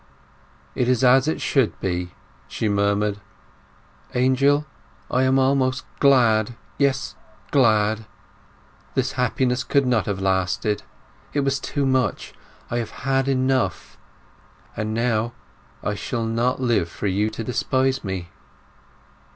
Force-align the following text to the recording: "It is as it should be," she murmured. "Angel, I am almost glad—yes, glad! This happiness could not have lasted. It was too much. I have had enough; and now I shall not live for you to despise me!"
"It 0.73 0.89
is 0.89 1.03
as 1.03 1.27
it 1.27 1.39
should 1.41 1.79
be," 1.79 2.15
she 2.47 2.67
murmured. 2.67 3.19
"Angel, 4.15 4.65
I 5.11 5.21
am 5.25 5.37
almost 5.37 5.85
glad—yes, 5.99 7.15
glad! 7.51 8.07
This 8.95 9.11
happiness 9.11 9.63
could 9.63 9.85
not 9.85 10.07
have 10.07 10.19
lasted. 10.19 10.81
It 11.33 11.41
was 11.41 11.59
too 11.59 11.85
much. 11.85 12.33
I 12.71 12.79
have 12.79 12.89
had 13.05 13.27
enough; 13.27 13.99
and 14.75 14.91
now 14.95 15.33
I 15.83 15.93
shall 15.93 16.25
not 16.25 16.59
live 16.59 16.89
for 16.89 17.05
you 17.05 17.29
to 17.29 17.43
despise 17.43 18.03
me!" 18.03 18.29